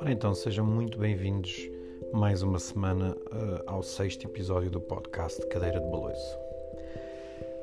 [0.00, 1.70] Ora então, sejam muito bem-vindos
[2.12, 6.38] mais uma semana uh, ao sexto episódio do podcast Cadeira de Baloiço.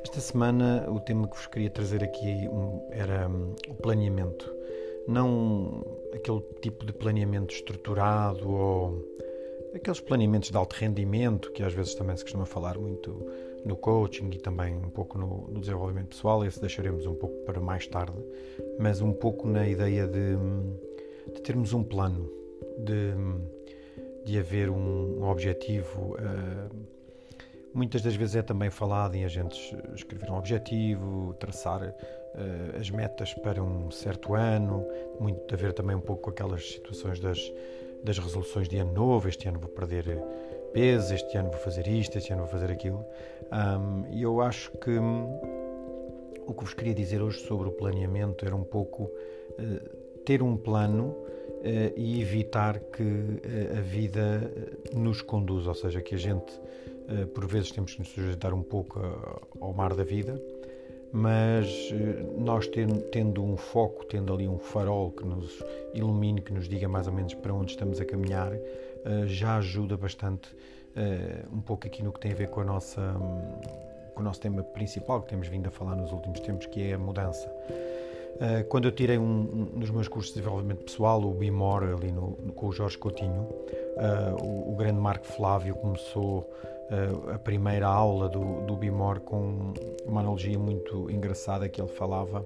[0.04, 4.50] Esta semana o tema que vos queria trazer aqui um, era um, o planeamento.
[5.06, 5.84] Não
[6.14, 9.06] aquele tipo de planeamento estruturado ou
[9.74, 13.26] aqueles planeamentos de alto rendimento que às vezes também se costuma falar muito
[13.66, 17.59] no coaching e também um pouco no, no desenvolvimento pessoal, esse deixaremos um pouco para
[17.59, 18.18] mais tarde,
[18.80, 20.35] mas um pouco na ideia de,
[21.34, 22.30] de termos um plano,
[22.77, 23.13] de,
[24.23, 26.13] de haver um, um objetivo.
[26.13, 26.86] Uh,
[27.73, 32.91] muitas das vezes é também falado em a gente escrever um objetivo, traçar uh, as
[32.91, 34.86] metas para um certo ano,
[35.20, 37.52] muito a ver também um pouco com aquelas situações das,
[38.03, 40.23] das resoluções de ano novo, este ano vou perder
[40.75, 43.05] peso, este ano vou fazer isto, este ano vou fazer aquilo.
[43.49, 45.25] Um, e eu acho que hum,
[46.45, 50.58] o que vos queria dizer hoje sobre o planeamento era um pouco uh, ter um
[50.58, 54.52] plano uh, e evitar que uh, a vida
[54.94, 56.59] nos conduza, ou seja, que a gente
[57.35, 59.00] por vezes temos que nos sujeitar um pouco
[59.61, 60.41] ao mar da vida,
[61.13, 61.94] mas
[62.35, 62.67] nós
[63.11, 65.63] tendo um foco, tendo ali um farol que nos
[65.94, 68.53] ilumine, que nos diga mais ou menos para onde estamos a caminhar,
[69.28, 70.50] já ajuda bastante
[70.95, 73.02] uh, um pouco aqui no que tem a ver com, a nossa,
[74.14, 76.94] com o nosso tema principal que temos vindo a falar nos últimos tempos, que é
[76.94, 77.47] a mudança.
[78.36, 82.38] Uh, quando eu tirei um, um, meus cursos de desenvolvimento pessoal, o BIMOR, ali no,
[82.42, 86.50] no, com o Jorge Coutinho, uh, o, o, grande Marco Flávio começou
[87.34, 89.73] a primeira aula do, do BIMOR com
[90.06, 92.45] uma analogia muito engraçada que ele falava,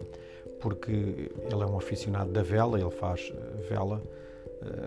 [0.61, 3.33] porque ele é um aficionado da vela, ele faz
[3.67, 4.01] vela,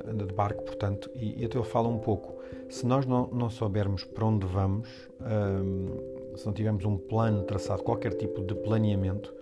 [0.06, 3.50] anda de barco, portanto, e, e até ele fala um pouco se nós não, não
[3.50, 4.88] soubermos para onde vamos,
[5.20, 9.32] um, se não tivermos um plano traçado, qualquer tipo de planeamento,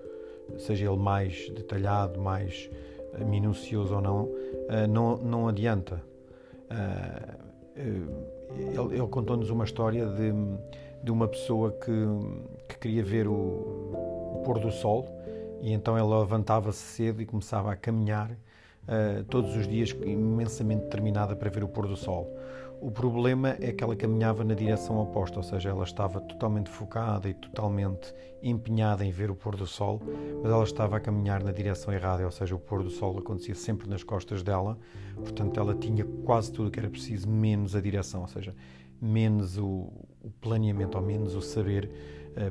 [0.58, 2.68] seja ele mais detalhado, mais
[3.14, 6.02] eh, minucioso ou não, uh, não, não adianta.
[7.76, 10.32] Ele, ele contou-nos uma história de,
[11.02, 11.92] de uma pessoa que,
[12.68, 15.08] que queria ver o, o pôr do sol
[15.60, 18.36] e então ela levantava-se cedo e começava a caminhar
[18.84, 22.36] uh, todos os dias imensamente determinada para ver o pôr do sol.
[22.80, 27.28] O problema é que ela caminhava na direção oposta, ou seja, ela estava totalmente focada
[27.28, 30.00] e totalmente empenhada em ver o pôr do sol,
[30.42, 33.54] mas ela estava a caminhar na direção errada, ou seja, o pôr do sol acontecia
[33.54, 34.78] sempre nas costas dela,
[35.14, 38.54] portanto, ela tinha quase tudo o que era preciso, menos a direção, ou seja,
[38.98, 39.92] menos o,
[40.22, 41.90] o planeamento, ou menos o saber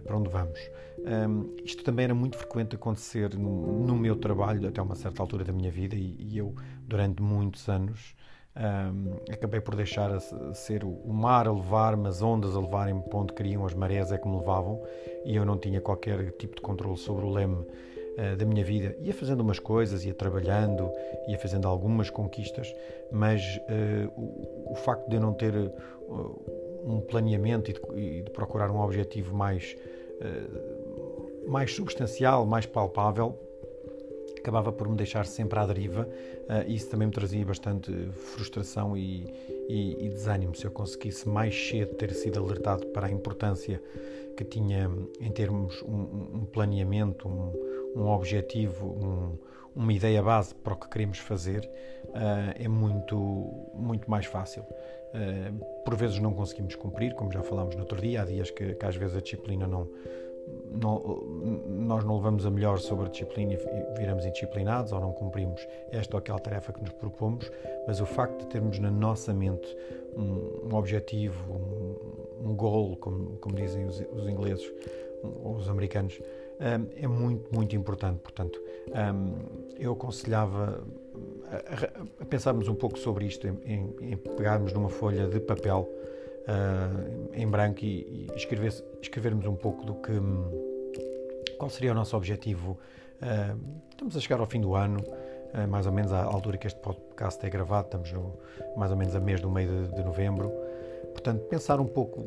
[0.04, 0.60] para onde vamos.
[1.00, 5.44] Um, isto também era muito frequente acontecer no, no, meu trabalho, até uma certa altura
[5.44, 6.54] da minha vida, e, e eu,
[6.88, 8.16] durante muitos anos,
[8.60, 10.20] um, acabei por deixar a
[10.54, 14.18] ser o mar a levar-me, as ondas a levarem-me para onde queriam, as marés é
[14.18, 14.84] que me levavam
[15.24, 17.66] e eu não tinha qualquer tipo de controle sobre o leme
[18.20, 18.96] uh, da minha vida.
[19.02, 20.92] Ia fazendo umas coisas, ia trabalhando,
[21.28, 22.74] ia fazendo algumas conquistas,
[23.12, 28.22] mas uh, o, o, facto de eu não ter uh, um planeamento e de, e
[28.24, 29.76] de, procurar um objetivo mais,
[31.48, 33.38] mais substancial, mais palpável,
[34.38, 36.08] acabava por me deixar sempre à deriva
[36.50, 39.32] uh, isso também me trazia bastante frustração e,
[39.70, 40.56] e, e, desânimo.
[40.56, 43.82] Se eu conseguisse mais cedo ter sido alertado para a importância
[44.36, 44.90] que tinha
[45.22, 47.54] em termos um, um planeamento, um,
[47.96, 49.38] um objetivo, um,
[49.76, 51.70] uma ideia base para o que queremos fazer,
[52.08, 53.18] uh, é muito,
[53.74, 54.64] muito mais fácil.
[54.64, 58.76] Uh, por vezes não conseguimos cumprir, como já falámos no outro dia, há dias que,
[58.76, 59.88] que às vezes a disciplina não
[60.72, 61.24] não,
[61.68, 63.58] nós não levamos a melhor sobre a disciplina e
[63.98, 67.52] viramos indisciplinados ou não cumprimos esta ou aquela tarefa que nos propomos,
[67.88, 69.76] mas o facto de termos na nossa mente
[70.16, 74.72] um, um objetivo, um, um goal, como, como dizem os, os ingleses
[75.24, 76.20] ou os americanos,
[76.60, 78.20] é muito, muito importante.
[78.20, 78.62] Portanto,
[79.78, 80.84] eu aconselhava
[81.52, 85.90] a, a, pensarmos um pouco sobre isto, em, em pegarmos numa folha de papel
[86.50, 90.12] uh, em branco e, escrever, escrevermos um pouco do que
[91.58, 92.78] qual seria o nosso objetivo.
[93.22, 93.60] Uh,
[93.90, 95.04] estamos a chegar ao fim do ano,
[95.68, 98.38] mais ou menos à altura que este podcast é gravado, estamos no,
[98.78, 100.52] mais ou menos a mês do meio de, de novembro.
[101.12, 102.24] Portanto, pensar um pouco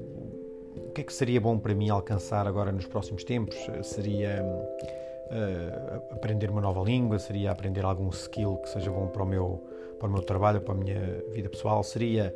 [0.93, 3.56] o que é que seria bom para mim alcançar agora nos próximos tempos.
[3.83, 9.27] Seria uh, aprender uma nova língua, seria aprender algum skill que seja bom para o
[9.27, 9.67] meu,
[9.99, 12.35] para o meu trabalho, para a minha vida pessoal, seria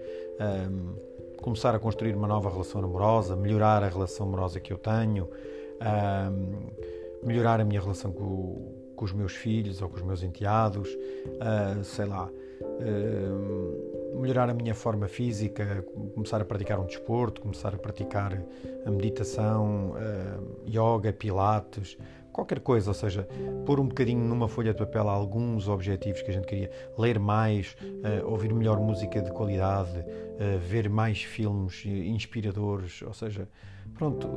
[0.71, 0.95] um,
[1.43, 5.29] começar a construir uma nova relação amorosa, melhorar a relação amorosa que eu tenho,
[5.83, 10.89] um, melhorar a minha relação com, com, os meus filhos ou com os meus enteados,
[10.95, 17.75] uh, sei lá, uh, melhorar a minha forma física, começar a praticar um desporto, começar
[17.75, 18.43] a praticar
[18.85, 21.97] a meditação, uh, yoga, pilates,
[22.37, 23.27] qualquer coisa, ou seja,
[23.65, 27.75] pôr um bocadinho numa folha de papel alguns objetivos que a gente queria, ler mais,
[27.83, 33.49] uh, ouvir melhor música de qualidade, uh, ver mais filmes inspiradores, ou seja,
[33.95, 34.29] pronto,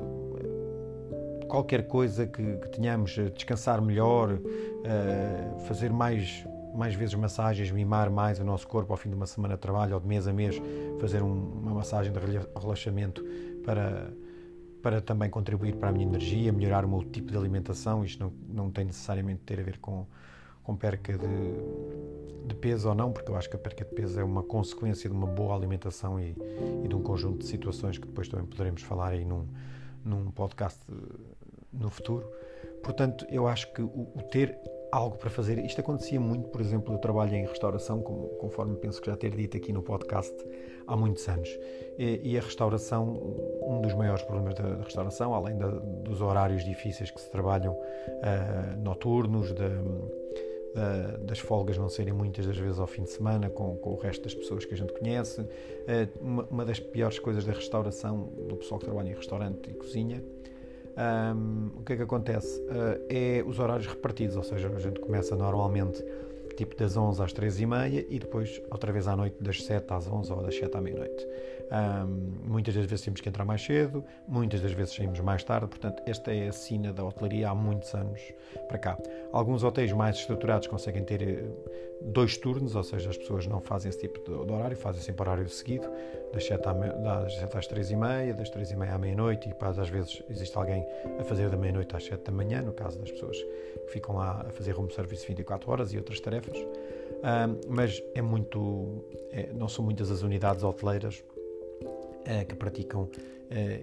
[1.50, 6.46] qualquer coisa que, que tenhamos, descansar melhor, uh, fazer mais
[6.80, 9.96] mais vezes massagens, mimar mais o nosso corpo ao fim de uma semana de trabalho
[9.96, 10.56] ou de mês a mês,
[11.00, 12.20] fazer um, uma massagem de
[12.58, 13.22] relaxamento
[13.66, 14.14] para,
[14.82, 18.06] para também contribuir para a minha energia, melhorar o meu tipo de alimentação.
[18.06, 20.08] Isto não, não tem necessariamente ter a ver com,
[20.64, 24.18] com perca de, de peso ou não, porque eu acho que a perca de peso
[24.18, 26.34] é uma consequência de uma boa alimentação e,
[26.84, 29.46] e de um conjunto de situações que depois também poderemos falar aí num,
[30.06, 30.80] num podcast
[31.74, 32.26] no futuro.
[32.82, 34.58] Portanto, eu acho que o, o ter
[34.92, 35.58] algo para fazer.
[35.60, 39.32] Isto acontecia muito, por exemplo, eu trabalho em restauração, como, conforme penso que já ter
[39.36, 40.34] dito aqui no podcast,
[40.88, 41.50] há muitos anos.
[41.98, 43.08] E, e a restauração,
[43.62, 48.82] um dos maiores problemas da, restauração, além da, dos horários difíceis que se trabalham uh,
[48.82, 49.70] noturnos, de,
[50.74, 53.98] da, das folgas não serem muitas das vezes ao fim de semana com, com o
[53.98, 55.42] resto das pessoas que a gente conhece.
[55.42, 55.48] Uh,
[56.22, 60.24] uma, uma das piores coisas da restauração, do pessoal que trabalha em restaurante e cozinha,
[61.00, 62.60] um, o que é que acontece?
[62.62, 66.04] Uh, é os horários repartidos, ou seja, a gente começa normalmente
[66.60, 69.94] tipo das 11 às 3 e meia e depois outra vez à noite das 7
[69.94, 71.26] às 11 ou das 7 à meia-noite.
[71.72, 75.68] Um, muitas das vezes temos que entrar mais cedo, muitas das vezes saímos mais tarde,
[75.68, 78.20] portanto, esta é a sina da hotelaria há muitos anos
[78.68, 78.98] para cá.
[79.32, 81.46] Alguns hotéis mais estruturados conseguem ter eh,
[82.02, 85.48] dois turnos, ou seja, as pessoas não fazem esse tipo de, horário, fazem sempre horário
[85.48, 85.88] seguido,
[86.34, 89.50] das 7, à, das 7 às 3 e meia, das 3 e meia à meia-noite,
[89.50, 90.84] e às vezes existe alguém
[91.20, 93.38] a fazer da meia-noite às 7 da manhã, no caso das pessoas
[93.86, 96.58] que ficam lá a fazer home service 24 horas e outras tarefas.
[96.58, 101.24] Um, mas é muito, é, não são muitas as unidades hoteleiras
[102.22, 103.10] uh, que praticam uh,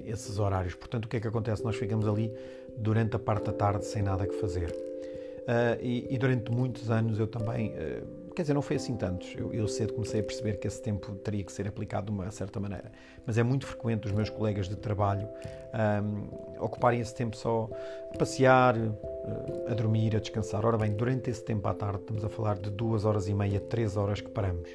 [0.04, 0.74] esses horários.
[0.74, 1.64] Portanto, o que é que acontece?
[1.64, 2.32] Nós ficamos ali
[2.76, 4.70] durante a parte da tarde sem nada que fazer.
[4.70, 7.72] Uh, e, durante muitos anos eu também,
[8.34, 9.32] quer dizer, não foi assim tantos.
[9.52, 12.58] Eu, cedo comecei a perceber que esse tempo teria que ser aplicado de uma certa
[12.58, 12.90] maneira.
[13.24, 15.28] Mas é muito frequente os meus colegas de trabalho
[16.02, 17.70] um, ocuparem esse tempo só
[18.12, 18.74] a passear,
[19.68, 20.66] a dormir, a descansar.
[20.66, 23.60] Ora bem, durante esse tempo à tarde estamos a falar de duas horas e meia,
[23.60, 24.68] três horas que paramos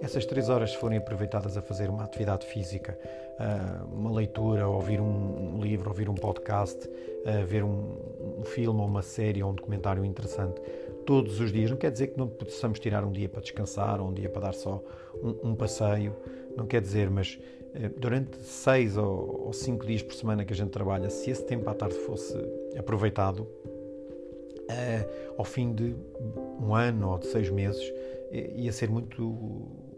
[0.00, 2.98] essas três horas, forem aproveitadas a fazer uma atividade física,
[3.38, 6.88] ah, uma leitura, ouvir um livro, ouvir um podcast,
[7.46, 10.60] ver um, filme ou uma série ou um documentário interessante,
[11.04, 14.08] todos os dias, não quer dizer que não possamos tirar um dia para descansar ou
[14.08, 14.82] um dia para dar só
[15.22, 16.14] um, um passeio,
[16.56, 17.38] não quer dizer, mas
[17.74, 21.68] ah, durante seis ou, cinco dias por semana que a gente trabalha, se esse tempo
[21.68, 22.36] à tarde fosse
[22.76, 23.46] aproveitado,
[25.38, 25.94] ao fim de
[26.60, 27.92] um ano ou de seis meses,
[28.30, 29.88] ia ser muito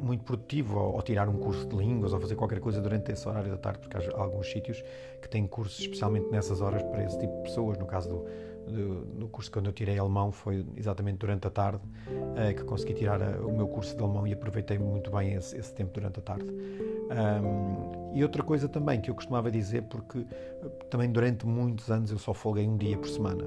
[0.00, 3.50] muito produtivo ao, tirar um curso de línguas ou fazer qualquer coisa durante esse horário
[3.50, 4.82] da tarde, porque há alguns sítios
[5.20, 7.78] que têm cursos especialmente nessas horas para esse tipo de pessoas.
[7.78, 11.82] No caso do, do, do curso quando eu tirei alemão foi exatamente durante a tarde
[12.08, 15.56] uh, que consegui tirar a, o meu curso de alemão e aproveitei muito bem esse,
[15.56, 16.46] esse tempo durante a tarde.
[16.50, 20.24] Um, e outra coisa também que eu costumava dizer, porque
[20.88, 23.44] também durante muitos anos eu só folguei um dia por semana.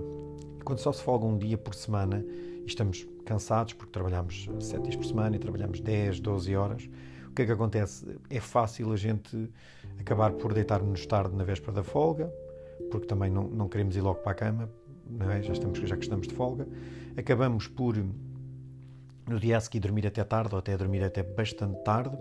[0.63, 2.23] Quando só se folga um dia por semana,
[2.63, 6.89] e estamos cansados porque trabalhamos 7 dias por semana e trabalhamos 10, 12 horas,
[7.27, 8.05] o que é que acontece?
[8.29, 9.49] É fácil a gente
[9.99, 12.31] acabar por deitar-nos tarde na véspera da folga,
[12.91, 14.69] porque também não, não queremos ir logo para a cama,
[15.19, 15.41] é?
[15.41, 16.67] já, estamos, já que estamos de folga.
[17.17, 17.95] Acabamos por,
[19.27, 22.17] no dia a seguir, dormir até tarde, ou até dormir até bastante tarde.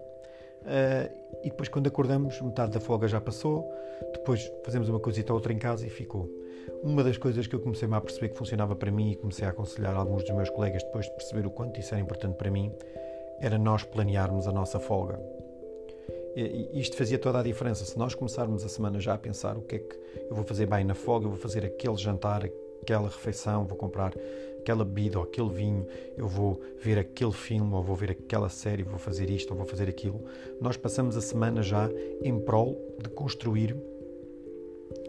[0.62, 3.69] Uh, e depois, quando acordamos, metade da folga já passou.
[4.12, 6.28] Depois fazemos uma coisita ou outra em casa e ficou.
[6.83, 9.50] Uma das coisas que eu comecei a perceber que funcionava para mim e comecei a
[9.50, 12.73] aconselhar alguns dos meus colegas depois de perceber o quanto isso era importante para mim,
[13.40, 15.21] era nós planearmos a nossa folga.
[16.35, 17.85] E isto fazia toda a diferença.
[17.85, 19.97] Se nós começarmos a semana já a pensar o que é que
[20.31, 22.49] eu vou fazer bem na folga, eu vou fazer aquele jantar,
[22.81, 24.14] aquela refeição, vou comprar
[24.62, 28.85] aquela bebida ou aquele vinho, eu vou ver aquele filme ou vou ver aquela série,
[28.85, 30.25] vou fazer isto ou vou fazer aquilo.
[30.61, 31.90] Nós passamos a semana já
[32.23, 33.76] em prol de construir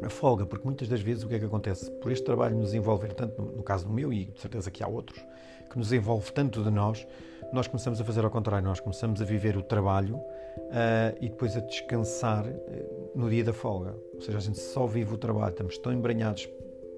[0.02, 1.90] a folga, porque muitas das vezes o que é que acontece?
[1.92, 4.88] Por este trabalho nos envolver tanto, no caso do meu, e de certeza que há
[4.88, 5.24] outros,
[5.70, 7.06] que nos envolve tanto de nós,
[7.54, 11.56] nós começamos a fazer ao contrário, nós começamos a viver o trabalho uh, e depois
[11.56, 13.96] a descansar uh, no dia da folga.
[14.16, 16.50] Ou seja, a gente só vive o trabalho, estamos tão embranhados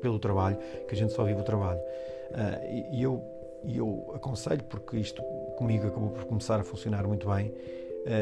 [0.02, 1.80] pelo trabalho que a gente só vive o trabalho.
[1.80, 3.24] Uh, e, eu,
[3.68, 5.22] eu aconselho, porque isto
[5.58, 7.54] comigo acabou por começar a funcionar muito bem,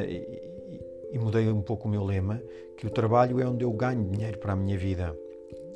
[0.08, 0.54] e,
[1.12, 2.42] e mudei um pouco o meu lema,
[2.78, 5.16] que o trabalho é onde eu ganho dinheiro para a minha vida.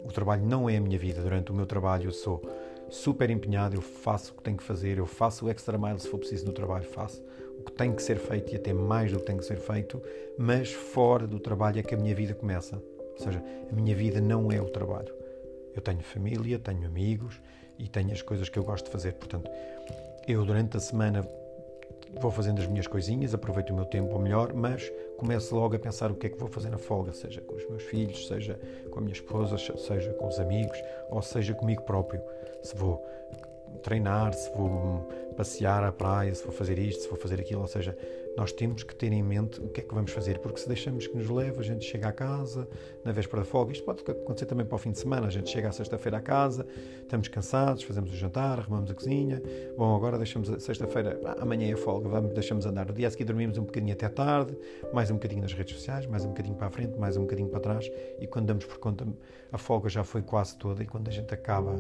[0.04, 1.22] O trabalho não é a minha vida.
[1.22, 2.42] Durante o meu trabalho eu sou
[2.89, 6.08] super empenhado, eu faço o que tenho que fazer, eu faço o extra mile se
[6.08, 7.22] for preciso no trabalho, faço
[7.60, 10.01] o que tem que ser feito e até mais do que tem que ser feito,
[10.38, 12.82] mas fora do trabalho é que a minha vida começa.
[13.20, 15.13] Ou seja, a minha vida não é o trabalho.
[15.77, 17.39] Eu tenho família, tenho amigos
[17.77, 19.13] e tenho as coisas que eu gosto de fazer.
[19.13, 19.50] Portanto,
[20.27, 21.24] eu durante a semana
[22.19, 25.79] vou fazendo as minhas coisinhas, aproveito o meu tempo ao melhor, mas começo logo a
[25.79, 28.60] pensar o que é que vou fazer na folga, seja com os meus filhos, seja
[28.89, 30.81] com a minha esposa, seja com os amigos,
[31.12, 32.22] ou seja comigo próprio.
[32.63, 33.05] Se vou
[33.84, 37.67] treinar, se vou passear à praia, se vou fazer isto, se vou fazer aquilo, ou
[37.67, 37.96] seja,
[38.38, 41.08] nós temos que ter em mente o que é que vamos fazer, porque se deixamos
[41.08, 42.70] que nos leve, a gente chega à casa
[43.03, 45.50] na véspera da folga, isto pode acontecer também para o fim de semana, a gente
[45.50, 46.67] chega à sexta-feira à casa,
[47.01, 49.41] estamos cansados, fazemos o jantar, arrumamos a cozinha,
[49.75, 53.24] bom, agora deixamos a sexta-feira, amanhã é folga, vamos, deixamos andar, no dia a seguir
[53.24, 54.56] dormimos um bocadinho até tarde,
[54.94, 57.50] mais um bocadinho nas redes sociais, mais um bocadinho para a frente, mais um bocadinho
[57.50, 57.89] para trás,
[58.20, 59.08] e quando damos por conta,
[59.51, 61.74] a folga já foi quase toda, e quando a gente acaba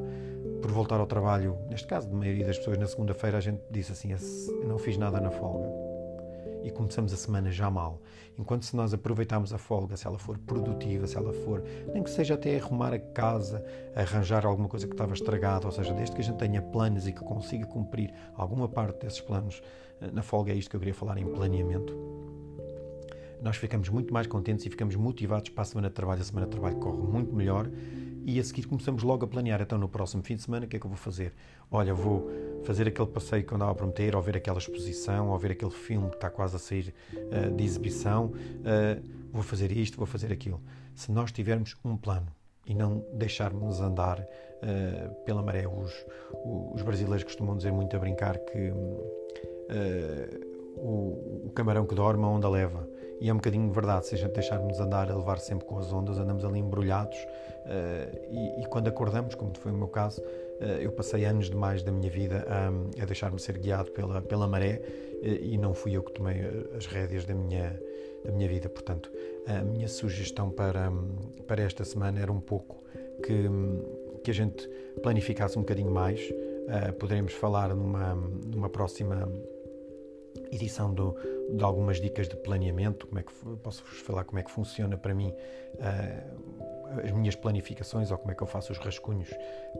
[0.59, 3.91] por voltar ao trabalho, neste caso, de maioria das pessoas, na segunda-feira a gente disse
[3.91, 4.09] assim,
[4.65, 5.86] não fiz nada na folga
[6.63, 8.01] e começamos a semana já mal.
[8.37, 12.09] Enquanto se nós aproveitarmos a folga, se ela for produtiva, se ela for, nem que
[12.09, 13.63] seja até arrumar a casa,
[13.95, 17.13] arranjar alguma coisa que estava estragada, ou seja, desde que a gente tenha planos e
[17.13, 19.61] que consiga cumprir alguma parte desses planos,
[20.01, 21.95] eh, na folga é isto que eu queria falar em planeamento.
[23.41, 26.21] Nós ficamos muito mais contentes e ficamos motivados para a semana de trabalho.
[26.21, 27.69] A semana de trabalho corre muito melhor
[28.27, 29.61] e a seguir começamos logo a planear.
[29.61, 31.33] Então, no próximo fim de semana, o que é que eu vou fazer?
[31.71, 32.29] Olha, vou
[32.65, 35.71] fazer aquele passeio que eu andava a prometer, ou ver aquela exposição, ou ver aquele
[35.71, 38.25] filme que está quase a sair uh, de exibição.
[38.25, 40.61] Uh, vou fazer isto, vou fazer aquilo.
[40.93, 42.27] Se nós tivermos um plano
[42.65, 45.93] e não deixarmos andar uh, pela maré, os,
[46.73, 48.71] os, brasileiros costumam dizer muito a brincar que
[50.75, 52.89] o, o camarão que dorme, a onda leva.
[53.19, 55.91] E é um bocadinho verdade, se a gente deixarmos andar a levar sempre com as
[55.91, 60.63] ondas, andamos ali embrulhados uh, e, e, quando acordamos, como foi o meu caso, uh,
[60.79, 64.81] eu passei anos demais da minha vida a, deixar-me ser guiado pela, pela maré
[65.23, 66.41] uh, e não fui eu que tomei
[66.75, 67.79] as rédeas da minha,
[68.23, 68.69] da minha vida.
[68.69, 69.11] Portanto,
[69.47, 70.91] a minha sugestão para,
[71.47, 72.83] para esta semana era um pouco
[73.23, 73.49] que,
[74.23, 74.69] que a gente
[75.01, 76.21] planificasse um bocadinho mais.
[76.99, 78.13] poderemos falar numa,
[78.45, 79.27] numa próxima
[80.51, 81.15] edição do,
[81.51, 83.31] de algumas dicas de planeamento, como é que
[83.63, 85.33] posso vos falar como é que funciona para mim
[85.75, 89.29] uh, as minhas planificações ou como é que eu faço os rascunhos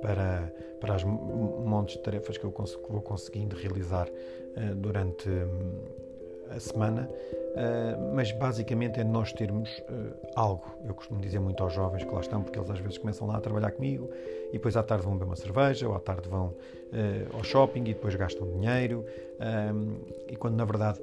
[0.02, 6.08] para, para as montes de tarefas que eu que vou conseguindo realizar uh, durante um,
[6.50, 7.10] a semana,
[7.58, 10.78] uh, mas basicamente é nós termos uh, algo.
[10.86, 13.38] Eu costumo dizer muito aos jovens que lá estão, porque eles às vezes começam lá
[13.38, 14.10] a trabalhar comigo
[14.50, 17.82] e depois à tarde vão beber uma cerveja, ou à tarde vão uh, ao shopping
[17.82, 19.06] e depois gastam dinheiro.
[19.40, 19.98] Um,
[20.28, 21.00] e quando na verdade,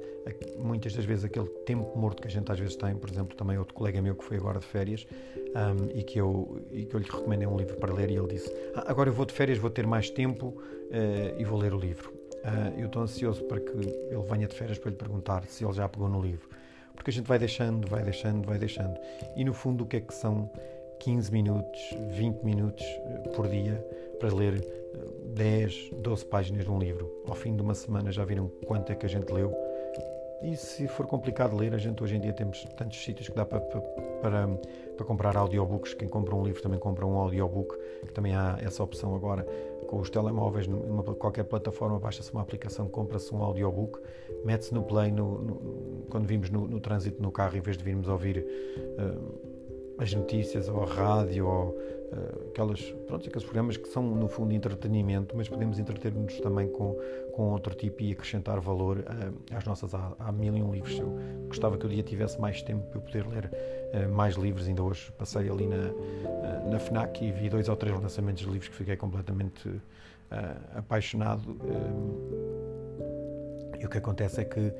[0.57, 3.57] muitas das vezes, aquele tempo morto que a gente às vezes tem, por exemplo, também
[3.57, 5.05] outro colega meu que foi agora de férias
[5.37, 8.27] um, e, que eu, e que eu lhe recomendei um livro para ler e ele
[8.27, 10.61] disse: ah, Agora eu vou de férias, vou ter mais tempo
[11.37, 12.14] e vou ler o livro.
[12.45, 15.73] Uh, eu estou ansioso para que ele venha de férias para lhe perguntar se ele
[15.73, 16.47] já pegou no livro.
[16.95, 18.99] Porque a gente vai deixando, vai deixando, vai deixando.
[19.35, 20.49] E no fundo, o que é que são
[20.99, 23.83] 15 minutos, 20 minutos eh, por dia
[24.19, 24.63] para ler
[25.33, 27.11] 10, eh, 12 páginas de um livro?
[27.27, 29.53] Ao fim de uma semana já viram quanto é que a gente leu?
[30.41, 33.45] E se for complicado ler, a gente hoje em dia temos tantos sítios que dá
[33.45, 33.81] para, para,
[34.21, 34.47] para,
[34.95, 35.95] para comprar audiobooks.
[35.95, 37.75] Quem compra um livro também compra um audiobook,
[38.13, 39.45] também há essa opção agora
[39.85, 43.99] com os telemóveis, numa qualquer plataforma, baixa-se uma aplicação, compra-se um audiobook,
[44.43, 47.83] mete-se no play no, no, quando vimos no, no, trânsito no carro, em vez de
[47.83, 48.45] virmos ouvir
[48.97, 49.54] uh,
[49.97, 54.53] as notícias ou a rádio ou uh, aquelas, pronto, aqueles programas que são no fundo
[54.53, 56.95] entretenimento, mas podemos entreter-nos também com,
[57.33, 59.93] com outro tipo e acrescentar valor uh, às nossas.
[59.93, 60.97] Há, há mil e um livros.
[60.99, 64.67] Eu gostava que o dia tivesse mais tempo para eu poder ler uh, mais livros.
[64.67, 65.91] Ainda hoje passei ali na,
[66.69, 69.69] na FNAC e vi dois ou três lançamentos de livros que fiquei completamente
[70.75, 71.55] apaixonado.
[73.79, 74.73] e o que acontece é que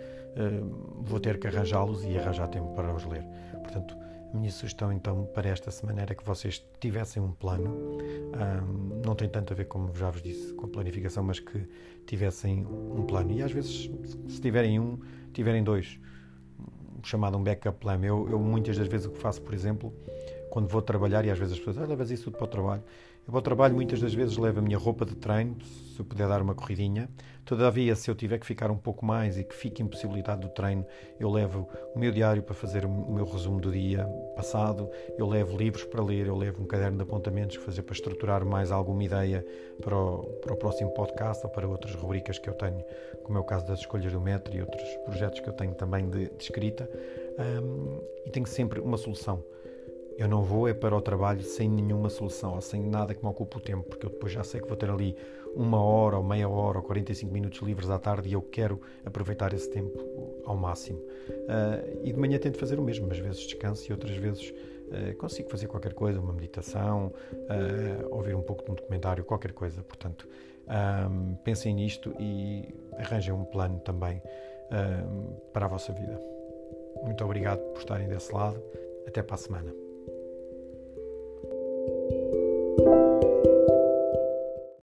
[1.03, 3.24] vou ter que arranjá-los e arranjar tempo para os ler.
[3.62, 3.95] Portanto,
[4.34, 9.15] a minha sugestão então para esta semana era que vocês tivessem um plano, um, não
[9.15, 11.67] tem tanto a ver, como já vos disse, com planificação, mas que
[12.05, 13.32] tivessem um plano.
[13.32, 13.89] E às vezes,
[14.27, 15.00] se tiverem um,
[15.34, 16.00] tiverem dois,
[17.03, 18.00] chamado um backup plan.
[18.03, 19.94] Eu, eu muitas das vezes o que faço, por exemplo,
[20.50, 22.84] quando vou trabalhar, e às vezes as pessoas, ah, levas isso tudo para o trabalho.
[23.27, 26.05] Eu vou ao trabalho, muitas das vezes levo a minha roupa de treino, se eu
[26.05, 27.10] puder dar uma corridinha.
[27.44, 30.86] Todavia, se eu tiver que ficar um pouco mais e que fique impossibilitado do treino,
[31.20, 34.05] eu levo o meu diário para fazer o meu resumo do dia
[34.36, 37.96] passado, eu levo livros para ler, eu levo um caderno de apontamentos para fazer para
[37.96, 39.44] estruturar mais alguma ideia
[39.82, 42.86] para o, para o próximo podcast ou para outras rubricas que eu tenho,
[43.24, 46.08] como é o caso das escolhas do metro e outros projetos que eu tenho também
[46.12, 46.88] de, de escrita.
[47.39, 49.44] Um, e tenho sempre uma solução.
[50.17, 53.29] Eu não vou é para o trabalho sem nenhuma solução, ou sem nada que me
[53.29, 55.15] ocupe o tempo, porque eu depois já sei que vou ter ali
[55.55, 59.53] uma hora, ou meia hora, ou 45 minutos livres à tarde e eu quero aproveitar
[59.53, 61.00] esse tempo ao máximo.
[61.00, 65.15] Uh, e de manhã tento fazer o mesmo, às vezes descanso e outras vezes uh,
[65.17, 69.81] consigo fazer qualquer coisa, uma meditação, uh, ouvir um pouco de um documentário, qualquer coisa.
[69.81, 70.27] Portanto,
[70.67, 74.22] um, pensem nisto e arranjem um plano também
[74.72, 76.19] um, para a vossa vida.
[77.03, 78.62] Muito obrigado por estarem desse lado.
[79.07, 79.85] Até para a semana.